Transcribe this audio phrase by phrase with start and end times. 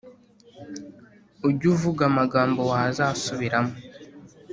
[1.47, 3.75] Ujyuvuga amagambo wazasubiramo